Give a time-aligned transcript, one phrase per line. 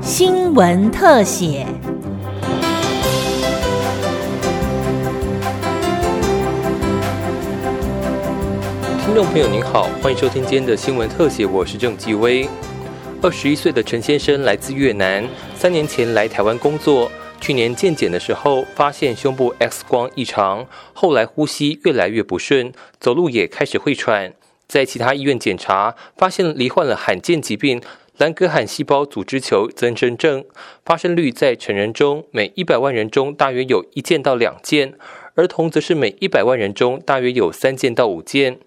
[0.00, 1.66] 新闻特写。
[9.04, 12.48] 听众朋友您好，欢迎收听今天的新闻特写，我是郑继威。
[13.22, 15.24] 二十一岁的陈先生来自越南，
[15.56, 17.10] 三年前来台湾工作。
[17.40, 24.32] 去年健检的时候，发现胸部 X 光异常，后来呼吸越来越不顺，走路也开始会喘。
[24.66, 27.80] 在其他医院检查，发现罹患了罕见疾病
[28.18, 30.44] 兰格罕细胞组织球增生症，
[30.84, 34.94] 发生率在成人中每一百万人中大约有一件到两件，
[35.34, 38.58] 儿童则是每一百万人中大约有三件到五件。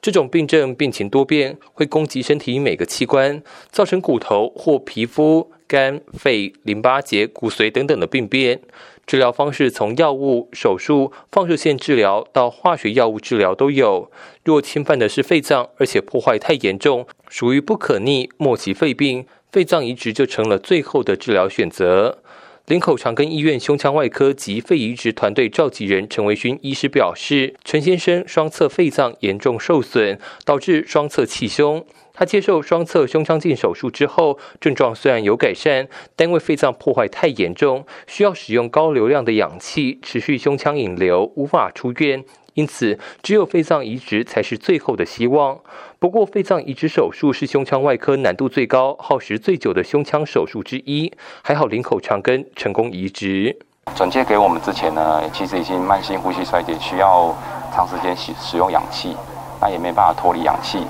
[0.00, 5.52] 这种病症病情多变，会攻击身体每个器官，造成骨头或皮肤。
[5.72, 8.60] 肝、肺、淋巴结、骨髓等等的病变，
[9.06, 14.10] 治疗方式从药物、手术、放射线治疗到化学药物治疗都有。
[14.44, 22.21] 若侵犯的是肺脏，而且破坏太严重，属于不可逆末期肺病，肺脏移植就成了最后的治疗选择。
[22.66, 31.84] 林口长庚医院胸腔外科及肺移植团队召集人陈维勋医师表示，陈先生双侧肺脏严重受损，导致双侧气胸。
[32.14, 42.24] 他接受双侧胸腔镜手术之后，症状虽然有改善，但因为肺脏破坏太严重，需要使用高流量的氧气持续胸腔引流，无法出院。
[42.54, 45.58] 因此，只有肺脏移植才是最后的希望。
[45.98, 51.12] 不过，肺脏移植手术是胸腔外科难度最高、耗时最久的胸腔手术之一。
[51.42, 53.56] 还好，林口长庚成功移植。
[53.94, 57.34] 转介给我们之前呢，其实已经慢性呼吸衰竭，需要
[57.74, 59.16] 长时间使使用氧气，
[59.60, 60.86] 那也没办法脱离氧气。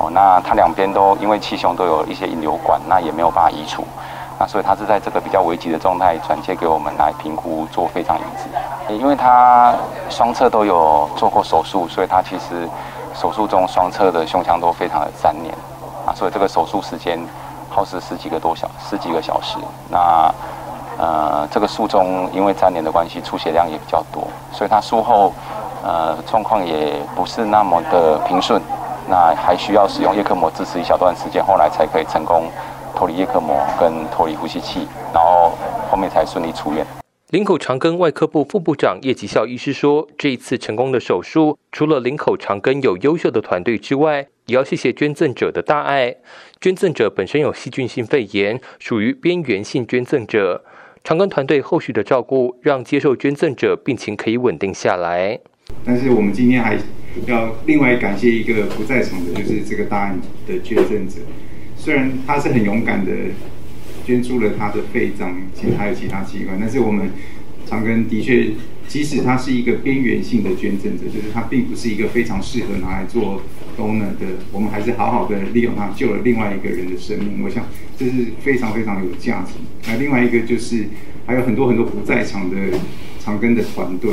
[0.00, 3.84] 哦，那他两边都因为气胸都有一些引流管，那也没有办法移除，
[4.46, 8.94] 所以他是在这个比较危急的状态转接给我们来评估做肺脏移植。
[8.94, 9.74] 因为他
[10.10, 12.68] 双侧都有做过手术，所以他其实
[13.14, 15.54] 手术中双侧的胸腔都非常的粘连，
[16.06, 17.18] 啊，所以这个手术时间
[17.70, 19.56] 耗时十几个多小十几个小时。
[19.88, 20.32] 那
[20.98, 24.22] 呃，这个术中因为粘连的关系，出血量也比较多，
[24.52, 25.32] 所以他术后
[25.82, 28.60] 呃状况也不是那么的平顺。
[29.08, 32.44] 那还需要使用叶克膜支持一小段时间，后来才可以成功
[33.02, 35.58] 脱离叶克膜跟脱离呼吸器，然后
[35.90, 36.86] 后面才顺利出院。
[37.30, 46.14] 林口长庚外科部副部长叶吉孝医师说：“这一次成功的手术，除了林口长庚有优秀的团队之外，也要谢谢捐赠者的大爱。
[46.60, 50.64] 捐赠者本身有细菌性肺炎，属于边缘性捐赠者。
[51.02, 55.40] 长庚团队后续的照顾，让接受捐赠者病情可以稳定下来。
[55.84, 56.78] 但是我们今天还。”
[57.26, 61.16] 要另外感谢一个不在场的，就是这个大案的捐赠者。
[61.82, 63.10] 虽然他是很勇敢的
[64.04, 67.10] 捐出了他的肺脏，其实还有其他器官，但是我们
[67.66, 68.50] 长庚的确，
[68.86, 73.42] 即使他是一个边缘性的捐赠者，就是他并不是一个非常适合拿来做
[73.76, 77.42] donor 的，我们还是好好的利用他救了另外一个人的生命。
[77.42, 77.66] 我想
[77.98, 79.54] 这是非常非常有价值。
[79.88, 80.86] 那另外一个就是
[81.26, 82.56] 还有很多很多不在场的
[83.18, 84.12] 长庚的团队，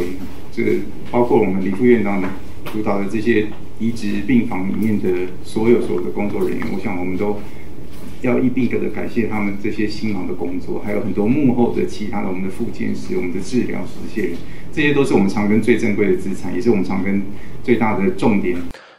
[0.52, 0.72] 这个
[1.12, 2.28] 包括我们李副院长的。
[2.74, 3.48] 主导的这些
[3.80, 7.40] 移植病房里面的所有所有的工作人员，我想我们都
[8.22, 14.38] 要一并的感谢他们这些辛劳的工作，还有很多幕后的其他的我们的副监师、我们的治疗师这些人，
[14.74, 17.22] 这些都是我们长庚最珍贵的资产，也是我们长庚
[17.64, 18.58] 最大的重点。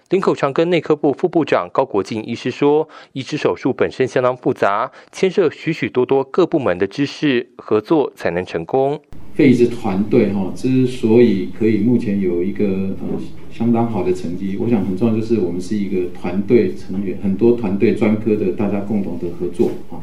[0.09, 9.01] 林口长庚内科部副部长高国进医师说：“移植手术本身相当复杂，牵涉许许多多各部门的知识合作才能成功。”
[9.35, 12.67] 肺移植团队哈，之所以可以目前有一个
[13.01, 13.21] 呃
[13.53, 20.01] 相当好的成绩，我想很重要就是我们是一个团队成员，很多团队专科的大家共同的合作啊。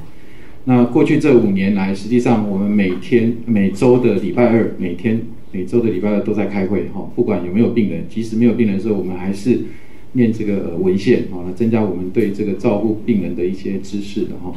[0.65, 5.21] 那过去这五年来，实际上我们每天每周的礼拜二，每天
[5.51, 9.59] 每周的礼拜二都在开会哈，不管有没有病人，即使没有病人的时候，我们还是。
[10.13, 14.51] 念这个文献啊，来增加我们对这个照顾病人的一些知识的哈。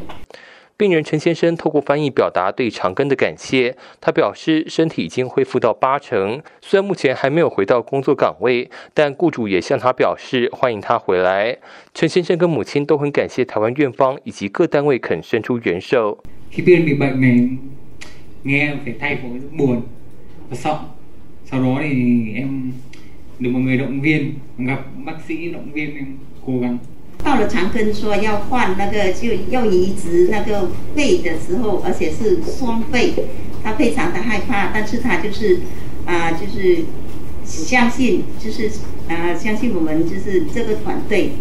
[0.80, 3.76] 病人陈先生透过翻译表达对长庚的感谢。
[4.00, 11.58] 他表示身体已经恢复到八成，虽然目前还没有回到工作岗位，但雇主也向他表示欢迎他回来。
[11.92, 16.24] 陈先生跟母亲都很感谢台湾院方以及各单位肯伸出援手。
[27.22, 33.14] 到了长庚说要换那个就要移植那个肺的时候，而且是双肺，
[33.62, 35.60] 他非常的害怕，但是他就是
[36.06, 36.84] 啊，就是
[37.44, 38.70] 相信，就是
[39.08, 41.32] 啊，相信我们就是这个团队。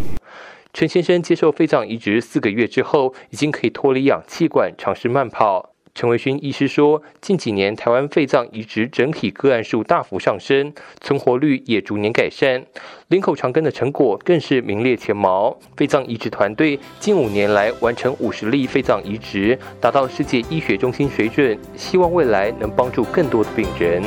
[0.72, 5.69] 陈先生接受肺脏移植四个月之后，已经可以脱离氧气管，尝试慢跑。
[6.00, 12.64] 陈维勋医师说，近几年台湾肺脏移植整体个案数大幅上升，存活率也逐年改善，
[13.08, 15.54] 林口长庚的成果更是名列前茅。
[15.76, 24.02] 肺脏移植团队近五年来完成五十例肺脏移植，达到世界医学中心水准，希望未来能帮助更多的病人。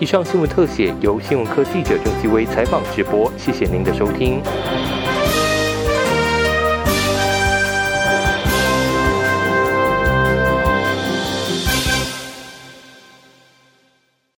[0.00, 4.42] 以上新闻特写由新闻科记者郑继威采访直播，谢谢您的收听。